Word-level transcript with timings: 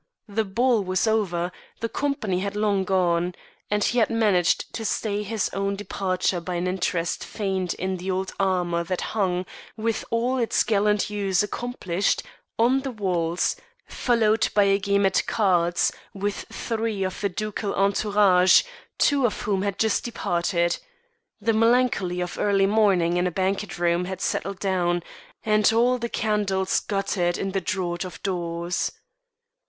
The 0.27 0.43
ball 0.45 0.83
was 0.83 1.05
over, 1.05 1.51
the 1.79 1.87
company 1.87 2.39
had 2.39 2.55
long 2.55 2.83
gone, 2.85 3.35
and 3.69 3.83
he 3.83 3.99
had 3.99 4.09
managed 4.09 4.73
to 4.73 4.83
stay 4.83 5.21
his 5.21 5.47
own 5.53 5.75
departure 5.75 6.41
by 6.41 6.55
an 6.55 6.65
interest 6.65 7.23
feigned 7.23 7.75
in 7.75 7.97
the 7.97 8.09
old 8.09 8.33
armour 8.39 8.83
that 8.85 9.01
hung, 9.13 9.45
with 9.77 10.03
all 10.09 10.39
its 10.39 10.63
gallant 10.63 11.11
use 11.11 11.43
accomplished, 11.43 12.23
on 12.57 12.79
the 12.79 12.89
walls, 12.89 13.55
followed 13.85 14.49
by 14.55 14.63
a 14.63 14.79
game 14.79 15.05
at 15.05 15.23
cards 15.27 15.91
with 16.15 16.47
three 16.51 17.03
of 17.03 17.21
the 17.21 17.29
ducal 17.29 17.75
entourage, 17.75 18.63
two 18.97 19.27
of 19.27 19.41
whom 19.41 19.61
had 19.61 19.77
just 19.77 20.03
departed. 20.03 20.77
The 21.39 21.53
melancholy 21.53 22.21
of 22.21 22.39
early 22.39 22.65
morning 22.65 23.17
in 23.17 23.27
a 23.27 23.31
banquet 23.31 23.77
room 23.77 24.05
had 24.05 24.19
settled 24.19 24.57
down, 24.57 25.03
and 25.45 25.71
all 25.71 25.99
the 25.99 26.09
candles 26.09 26.79
guttered 26.79 27.37
in 27.37 27.51
the 27.51 27.61
draught 27.61 28.03
of 28.03 28.23
doors. 28.23 28.93